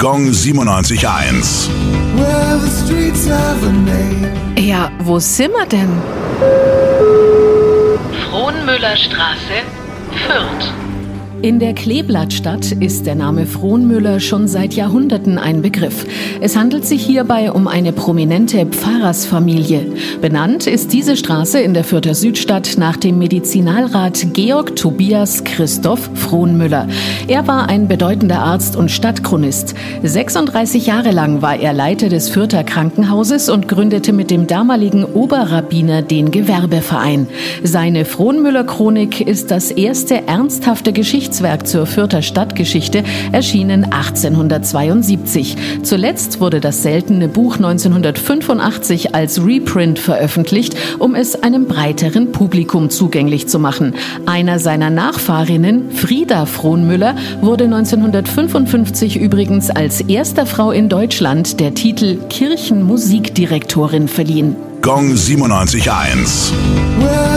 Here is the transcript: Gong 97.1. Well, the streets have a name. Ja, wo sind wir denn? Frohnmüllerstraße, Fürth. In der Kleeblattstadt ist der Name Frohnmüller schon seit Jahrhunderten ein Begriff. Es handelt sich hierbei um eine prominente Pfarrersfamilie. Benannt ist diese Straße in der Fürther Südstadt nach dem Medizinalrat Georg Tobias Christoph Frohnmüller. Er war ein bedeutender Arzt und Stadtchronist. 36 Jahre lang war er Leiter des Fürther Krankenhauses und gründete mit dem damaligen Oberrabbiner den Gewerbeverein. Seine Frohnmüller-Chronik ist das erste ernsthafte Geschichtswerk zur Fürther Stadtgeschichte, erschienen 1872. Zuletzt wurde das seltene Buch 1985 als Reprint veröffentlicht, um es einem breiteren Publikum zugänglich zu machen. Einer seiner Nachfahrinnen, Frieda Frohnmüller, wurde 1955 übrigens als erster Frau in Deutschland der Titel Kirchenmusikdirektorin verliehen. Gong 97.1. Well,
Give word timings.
Gong 0.00 0.30
97.1. 0.30 1.68
Well, 2.16 2.60
the 2.60 2.70
streets 2.70 3.26
have 3.26 3.66
a 3.66 3.72
name. 3.72 4.30
Ja, 4.56 4.92
wo 5.00 5.18
sind 5.18 5.50
wir 5.50 5.66
denn? 5.66 5.90
Frohnmüllerstraße, 8.30 9.64
Fürth. 10.24 10.72
In 11.40 11.60
der 11.60 11.72
Kleeblattstadt 11.72 12.72
ist 12.72 13.06
der 13.06 13.14
Name 13.14 13.46
Frohnmüller 13.46 14.18
schon 14.18 14.48
seit 14.48 14.74
Jahrhunderten 14.74 15.38
ein 15.38 15.62
Begriff. 15.62 16.04
Es 16.40 16.56
handelt 16.56 16.84
sich 16.84 17.06
hierbei 17.06 17.52
um 17.52 17.68
eine 17.68 17.92
prominente 17.92 18.66
Pfarrersfamilie. 18.66 19.92
Benannt 20.20 20.66
ist 20.66 20.92
diese 20.92 21.16
Straße 21.16 21.60
in 21.60 21.74
der 21.74 21.84
Fürther 21.84 22.16
Südstadt 22.16 22.76
nach 22.76 22.96
dem 22.96 23.18
Medizinalrat 23.18 24.34
Georg 24.34 24.74
Tobias 24.74 25.44
Christoph 25.44 26.10
Frohnmüller. 26.14 26.88
Er 27.28 27.46
war 27.46 27.68
ein 27.68 27.88
bedeutender 27.88 28.38
Arzt 28.38 28.74
und 28.74 28.90
Stadtchronist. 28.90 29.74
36 30.02 30.86
Jahre 30.86 31.10
lang 31.10 31.42
war 31.42 31.60
er 31.60 31.74
Leiter 31.74 32.08
des 32.08 32.30
Fürther 32.30 32.64
Krankenhauses 32.64 33.50
und 33.50 33.68
gründete 33.68 34.14
mit 34.14 34.30
dem 34.30 34.46
damaligen 34.46 35.04
Oberrabbiner 35.04 36.00
den 36.00 36.30
Gewerbeverein. 36.30 37.26
Seine 37.62 38.06
Frohnmüller-Chronik 38.06 39.20
ist 39.20 39.50
das 39.50 39.70
erste 39.70 40.26
ernsthafte 40.26 40.94
Geschichtswerk 40.94 41.66
zur 41.66 41.84
Fürther 41.84 42.22
Stadtgeschichte, 42.22 43.04
erschienen 43.30 43.84
1872. 43.84 45.82
Zuletzt 45.82 46.40
wurde 46.40 46.60
das 46.60 46.82
seltene 46.82 47.28
Buch 47.28 47.56
1985 47.56 49.14
als 49.14 49.44
Reprint 49.44 49.98
veröffentlicht, 49.98 50.76
um 50.98 51.14
es 51.14 51.42
einem 51.42 51.66
breiteren 51.66 52.32
Publikum 52.32 52.88
zugänglich 52.88 53.48
zu 53.48 53.58
machen. 53.58 53.96
Einer 54.24 54.58
seiner 54.58 54.88
Nachfahrinnen, 54.88 55.90
Frieda 55.90 56.46
Frohnmüller, 56.46 57.17
wurde 57.40 57.64
1955 57.64 59.20
übrigens 59.20 59.70
als 59.70 60.00
erster 60.02 60.46
Frau 60.46 60.70
in 60.70 60.88
Deutschland 60.88 61.60
der 61.60 61.74
Titel 61.74 62.18
Kirchenmusikdirektorin 62.28 64.08
verliehen. 64.08 64.56
Gong 64.80 65.12
97.1. 65.12 66.52
Well, 67.00 67.28